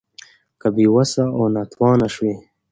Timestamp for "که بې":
0.61-0.85